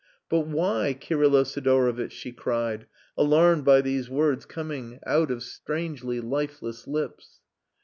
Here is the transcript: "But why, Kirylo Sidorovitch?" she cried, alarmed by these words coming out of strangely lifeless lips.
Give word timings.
"But 0.29 0.47
why, 0.47 0.97
Kirylo 0.99 1.43
Sidorovitch?" 1.43 2.11
she 2.11 2.31
cried, 2.31 2.87
alarmed 3.15 3.63
by 3.65 3.81
these 3.81 4.09
words 4.09 4.47
coming 4.47 4.99
out 5.05 5.29
of 5.29 5.43
strangely 5.43 6.19
lifeless 6.19 6.87
lips. 6.87 7.39